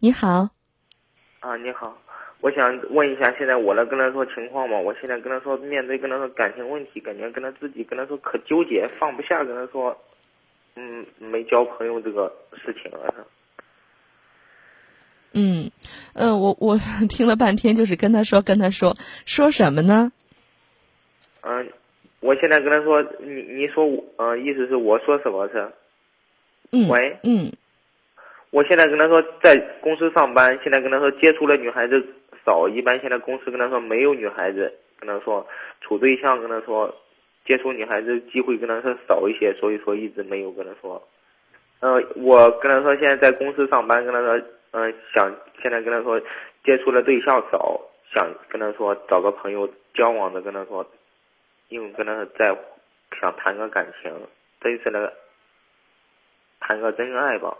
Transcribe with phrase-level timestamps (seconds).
[0.00, 0.48] 你好，
[1.40, 1.96] 啊，你好，
[2.40, 9.96] 我想问一下，现在我来跟他说情况嘛，我现在跟他说面对跟他说感情问题，感觉跟他自己跟他说可纠结，放不下，跟他说，
[10.76, 12.32] 嗯，没交朋友这个
[12.64, 13.14] 事情了。
[15.32, 15.70] 嗯，
[16.14, 16.78] 呃，我我
[17.08, 20.10] 听了半天，就是跟他说，跟他说，说什么呢？
[21.42, 21.72] 嗯，
[22.20, 25.72] 我现在跟他说，你你说我，呃，意思是我说什么是？
[26.72, 27.50] 嗯，喂，嗯
[28.50, 32.04] 我现在跟他说在公司上班，现在跟他说接触的女孩子
[32.44, 35.46] 少，一般现在公司跟他说没有女孩子，跟他说
[35.80, 36.92] 处对象，跟他说
[37.44, 41.00] 接触女孩子机会跟他说少一些，所以说一直没有跟他说。
[41.80, 44.40] 呃，我跟他说现在在公司上班，跟他说，
[44.72, 45.32] 嗯、想
[45.62, 46.20] 现在跟他说
[46.64, 47.80] 接触的对象少，
[48.12, 50.84] 想跟他说找个朋友交往的，跟他说，
[51.68, 52.54] 因为跟他在
[53.20, 54.12] 想谈个感情，
[54.60, 55.12] 真实的
[56.58, 57.56] 谈个真爱吧。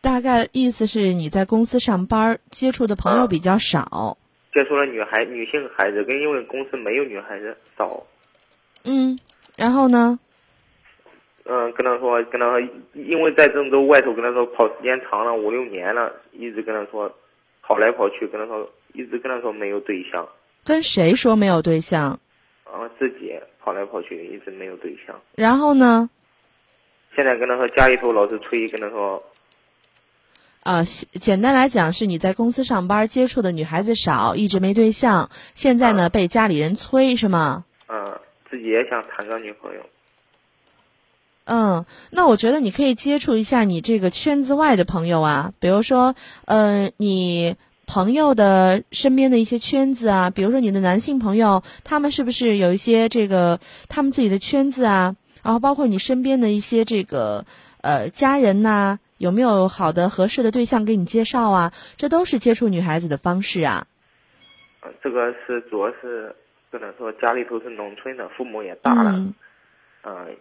[0.00, 4.16] 大概意思是你在公司上班，接触的朋友啊比较少。
[4.52, 8.04] 接触了女孩、女性孩子，跟因为公司没有女孩子少，
[8.84, 9.18] 嗯，
[9.56, 10.18] 然后呢？
[11.46, 12.60] 嗯、跟他说，跟他说，
[12.94, 17.12] 因为在郑州外头跟他说跑时间长了五六年了，一直跟他说
[17.62, 20.26] 跑来跑去，跟他说一直跟他说没有对象，
[20.64, 22.18] 跟谁说没有对象？
[22.64, 25.20] 啊、自己跑来跑去一直没有对象。
[25.34, 26.08] 然后呢？
[27.14, 29.22] 现在跟他说家里头老是催，跟他说，
[30.64, 35.28] 啊，简简单来讲，是你在公司上班，接触的女孩子少，一直没对象。
[35.52, 37.66] 现在呢，被家里人催，是吗？
[37.86, 38.18] 嗯、
[38.50, 39.80] 自己也想谈个女朋友。
[41.44, 46.14] 嗯，那我觉得你可以接触一下你这个圈子外的朋友啊，比如说，
[46.46, 55.14] 呃，你朋友的身边的一些圈子啊，比如说你的男性朋友，他们是不是有一些这个他们自己的圈子啊？
[55.42, 57.44] 然后包括你身边的一些这个
[57.82, 61.72] 呃家人呐、有没有好的合适的对象给你介绍啊？
[61.96, 63.86] 这都是接触女孩子的方式啊。
[64.82, 66.34] 嗯、这个是主要是
[66.70, 69.12] 跟他说家里头是农村的，父母也大了。
[69.12, 69.34] 嗯
[70.02, 70.36] 嗯，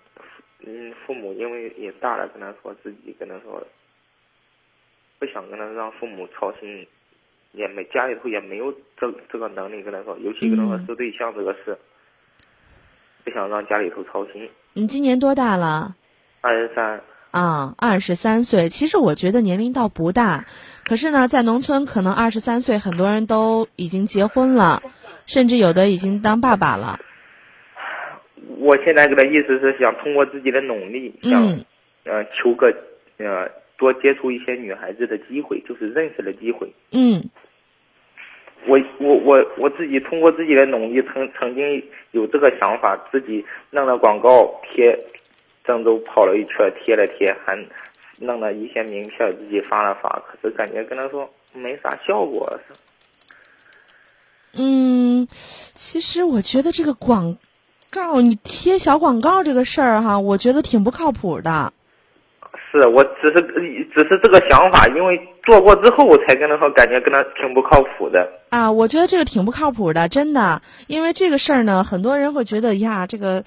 [0.66, 3.66] 嗯，父母因为也大了，跟他说自己跟他说，
[5.20, 6.86] 不想跟他让父母操心，
[7.54, 11.78] 也没家里头也没有这这个能力跟他说，尤其跟他说对象这个事，
[13.24, 14.50] 不想让家里头操心。
[14.74, 15.96] 你今年多大了？
[16.42, 17.02] 二十三，
[17.34, 20.46] 啊，二十三岁，其实我觉得年龄倒不大，
[20.86, 24.84] 可是呢，在农村可能二十三岁，很多人都已经结婚了，
[25.26, 27.00] 甚至有的已经当爸爸了。
[28.60, 31.66] 我现在给他意思是想通过自己的努力，想嗯
[32.04, 32.72] 呃求个
[33.18, 36.72] 呃多接触一些女孩子的机会，就是认识的机会。
[36.92, 37.32] 嗯
[38.68, 44.98] 我我我我自己通过自己的努力，曾曾经有这个想法，自己弄了广告贴，
[45.64, 47.58] 郑州跑了一圈，贴了贴，还
[48.20, 52.60] 弄了一些名片，自己发了发，可是感觉跟他说没啥效果。
[54.56, 55.28] 嗯，
[55.74, 57.38] 其实我觉得这个广
[57.90, 61.74] 告，你贴小广告这个事儿哈，我觉得挺不靠谱的。
[62.72, 63.42] 是我只是
[63.94, 68.28] 只是这个想法，因为做过之后，我才跟他说，感觉跟他挺不靠谱的。
[68.50, 73.44] 啊，我觉得这个挺不靠谱的，真的，因为这个事儿呢，很多人会觉得呀，这个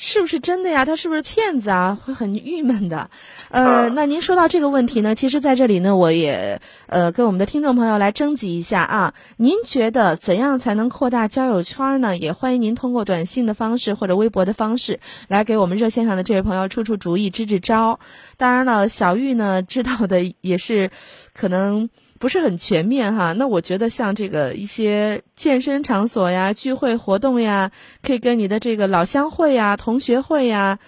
[0.00, 0.84] 是不是真的呀？
[0.84, 1.98] 他是不是骗子啊？
[2.00, 3.10] 会很郁闷的。
[3.50, 12.16] 呃，啊那您说到这个问题呢，其实在这里呢，我也呃跟我们的听众朋友来征集一下啊，您觉得怎样才能扩大交友圈呢？
[12.16, 17.98] 也欢迎您通过短信的方式或者微博的方式来给我们热线上的这位朋友出出主意、支支招。
[18.36, 20.92] 当然了，小玉呢知道的也是
[21.34, 21.90] 可能。
[22.18, 27.70] 不是很全面哈，那我觉得像这个一些健身场所呀、聚会活动呀，
[28.02, 30.78] 可以跟你的这个老乡会呀、同学会呀，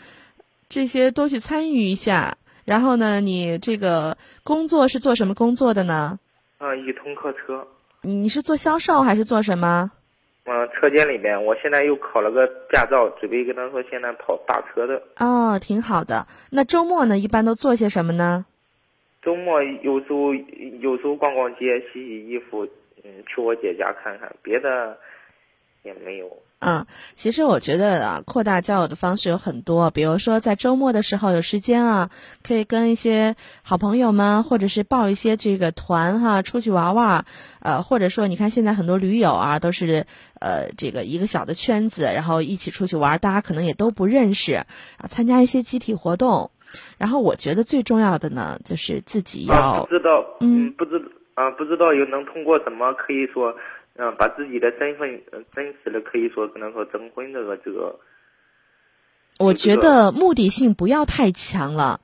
[0.69, 2.37] 这些多去参与一下。
[2.65, 6.19] 然后呢，你这个工作是做什么工作的呢？
[6.59, 7.67] 啊、一通客车，
[8.03, 9.91] 你你是做销售还是做什么？
[10.45, 15.01] 嗯、车间里面，我现在又考了个驾照，准备跟他说现在跑大车的。
[15.19, 16.27] 哦，挺好的。
[16.51, 18.45] 那周末呢，一般都做些什么呢？
[19.23, 22.67] 周末有时候有时候逛逛街、洗洗衣服，
[23.05, 24.97] 嗯，去我姐家看看，别的
[25.83, 26.39] 也没有。
[26.61, 32.11] 嗯，其实我觉得啊，扩大交友的方式有很多，比如说在周末的时候有时间啊，
[32.43, 37.25] 可以跟一些好朋友们，或者是报一些这个团哈、出去玩玩，
[37.61, 40.07] 呃，或者说你看现在很多驴友啊，都是
[40.39, 44.67] 呃这个一个小的圈子，然后一起出去玩，大家可能也都不认识啊，
[45.09, 46.51] 参加一些集体活动。
[46.99, 51.03] 然后我觉得最重要的呢，就是自己啊，要不知道，嗯嗯，不知
[51.35, 53.55] 啊，不知道有能通过什么可以说，
[53.97, 57.99] 嗯、把自己的身份、呃真实的可以说可能说征婚这个这个
[59.39, 62.01] 我觉得目的性不要太强了。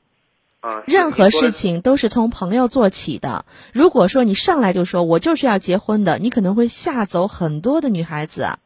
[0.60, 3.44] 啊，任何事情都是从朋友做起的。
[3.72, 8.58] 如果说你上来就说我就是要结婚的，你可能会吓走很多的女孩子啊，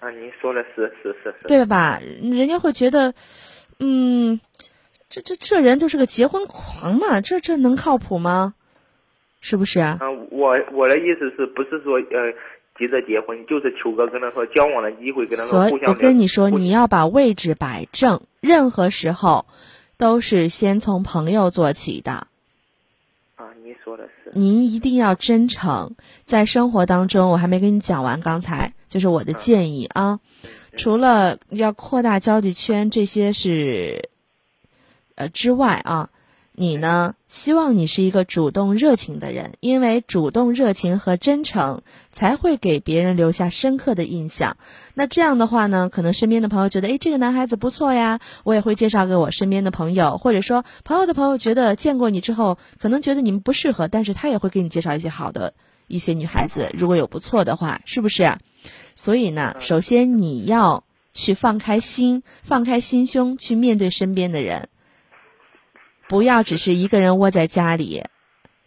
[0.00, 2.00] 啊，您说的是是是是，对吧？
[2.20, 3.14] 人家会觉得，
[3.78, 4.40] 嗯，
[5.12, 8.54] 这这这人就是个结婚狂嘛，这这能靠谱吗？
[9.42, 9.98] 是不是啊？
[10.00, 12.32] 啊，我我的意思是不是说呃
[12.78, 19.44] 急着结婚，就是求个跟他说交往的机会，跟他说所以我跟你说，你要把位置摆正，任何时候
[19.98, 22.28] 都是先从朋友做起的。
[23.34, 25.94] 啊，您说的是您一定要真诚，
[26.24, 30.20] 在生活当中，我还没跟你讲完，刚才就是我的建议啊。
[30.74, 34.08] 除了要扩大交际圈，这些是
[35.14, 36.10] 呃之外啊，
[36.54, 44.56] 你呢，希望你是一个主动热情的人，因为主动热情和真诚才会给别人留下深刻的印象。
[44.94, 55.54] 那这样的话呢，可能身边的朋友觉得，诶，这个男孩子不错呀，我也会介绍给我身边的朋友，或者说朋友的朋友觉得见过你之后，可能觉得你们不适合，但是他也会给你介绍一些好的
[55.88, 58.36] 一些女孩子，如果有不错的话，是不是？
[58.94, 60.84] 所以呢，首先你要
[61.14, 64.68] 去放开心，放开心胸去面对身边的人，
[66.08, 68.04] 不要只是一个人窝在家里，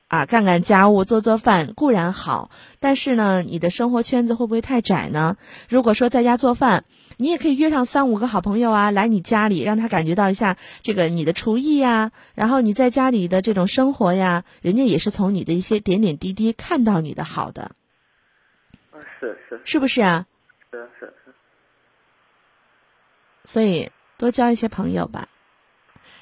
[0.07, 2.49] 啊，干干家务、做做饭固然好，
[2.79, 5.37] 但是呢，你的生活圈子会不会太窄呢？
[5.69, 6.85] 如果说在家做饭，
[7.17, 17.71] 你也可以约上三五个好朋友啊，来你家里，让他感觉到一下这个你的厨艺呀，然后你在家里的这种生活呀，人家也是从你的一些点点滴滴看到你的好的，
[18.91, 20.25] 啊，是是是不是啊？
[20.71, 21.33] 是是是，
[23.45, 25.29] 所以多交一些朋友吧。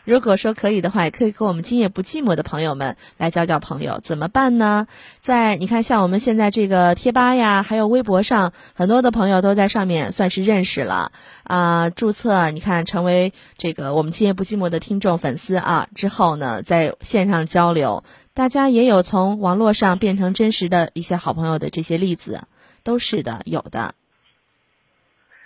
[0.06, 4.02] 如果说可以的话，也可以和我们今夜不寂寞的朋友们来交交朋友。
[4.04, 4.88] 怎么办呢？
[5.22, 11.14] 在你看，像我们现在这个贴吧呀，还有微博上，很多的朋友都在上面算是认识了
[11.44, 18.04] 啊、注册你看成为这个我们今夜不寂寞的听众粉丝啊之后呢，在线上交流，
[18.34, 22.42] 大家也有从网络上变成真实的一些好朋友的这些例子，
[22.84, 23.96] 都是的，有的。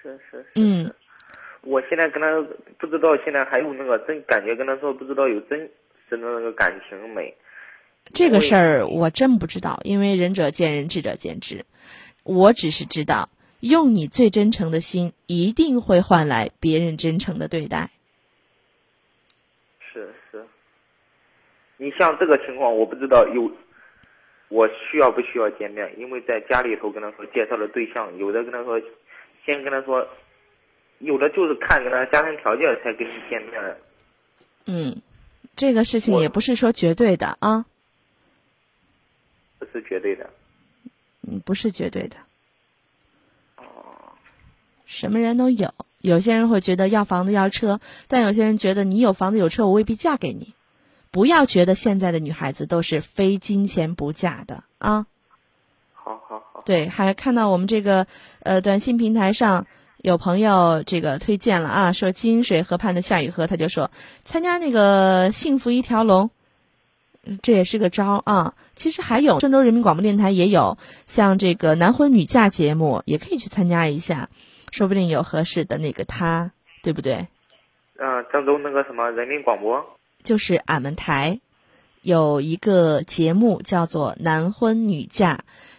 [0.01, 0.93] 是是是，嗯，
[1.61, 2.27] 我现在跟他
[2.77, 5.59] 不知道现在还有那个真感觉跟他说不知道有真
[6.07, 7.33] 实的那个感情没，
[8.13, 11.65] 这个事儿我真不知道，因为仁者见仁，智者见智。
[12.23, 13.29] 我只是知道，
[13.61, 17.89] 用你最真诚的心，一定会换来别人真诚的对待。
[19.79, 20.45] 是是。
[21.77, 23.49] 你像这个情况，我不知道有，
[24.49, 25.89] 我需要不需要见面？
[25.97, 28.81] 因为在家里头跟他说介绍的对象，有的跟他说，
[29.45, 30.05] 先跟他说，
[30.99, 33.77] 有的就是看跟他家庭条件才跟你见面。
[34.65, 35.01] 嗯，
[35.55, 37.65] 这个事情也不是说绝对的啊，
[39.59, 40.29] 不是绝对的。
[41.29, 42.15] 嗯，不是绝对的，
[43.57, 43.63] 哦，
[44.85, 45.73] 什么人都有。
[45.99, 50.53] 有些人会觉得要房子要车，但有些人觉得你有房子有车，我未必嫁给你。
[51.11, 55.07] 不要觉得现在的女孩子都是非金钱不嫁的啊。
[55.93, 58.07] 好好好，对，还看到我们这个
[58.39, 59.67] 呃短信平台上
[60.07, 63.91] 有朋友这个推荐了啊，说金水河畔的夏雨荷，他就说
[64.23, 66.29] 参加那个幸福一条龙，
[67.25, 68.53] 嗯这也是个招儿啊。
[68.73, 70.77] 其实还有郑州人民广播电台也有
[71.07, 74.29] 像这个男婚女嫁节目，也可以去参加一下，
[74.71, 76.51] 说不定有合适的那个他，
[76.83, 77.27] 对不对？
[77.99, 79.83] 嗯、郑州那个什么人民广播，
[80.23, 81.41] 就是俺们台
[82.01, 85.33] 有一个节目叫做《男婚女嫁》，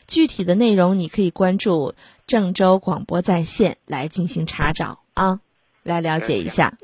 [0.09, 1.95] 具体的内容你可以关注
[2.27, 5.41] 郑州广播在线来进行查找啊，
[5.83, 6.79] 来了解一下，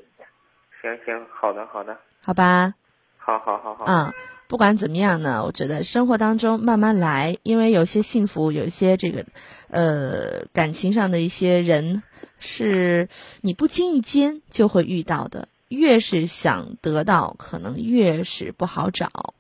[0.83, 2.75] 行行，好的好的，好吧？
[3.17, 4.13] 好好好好，嗯，
[4.47, 9.25] 不管怎么样呢，我觉得生活当中慢慢来，因为有些幸福，有一些这个
[9.69, 12.03] 呃感情上的一些人
[12.39, 13.09] 是
[13.41, 19.33] 你不经意间就会遇到的，越是想得到，可能越是不好找，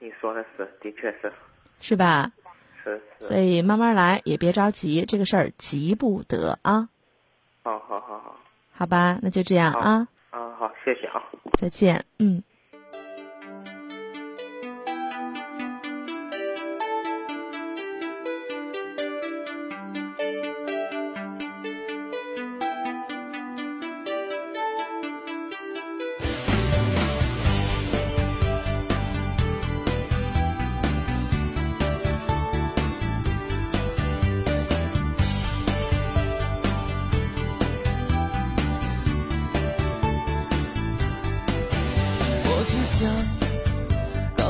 [0.00, 1.32] 你说的是，的确是。
[1.80, 2.32] 是吧？
[3.22, 6.88] 所以慢慢来，也别着急，这个事儿急不得啊，
[7.62, 8.36] 好好好好，
[8.72, 9.18] 好吧？
[9.22, 11.22] 那就这样啊，啊好，谢谢啊。
[11.58, 12.42] 再见，嗯。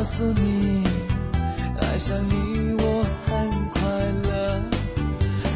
[0.03, 0.83] 告诉你，
[1.81, 3.81] 爱上你我很快
[4.29, 4.61] 乐。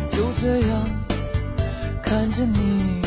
[0.08, 0.88] 就这样
[2.00, 3.02] 看着你，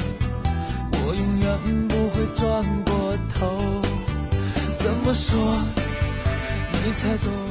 [0.92, 2.44] 我永远不会转
[2.84, 3.82] 过头。
[4.80, 5.40] 怎么说
[6.74, 7.49] 你才懂？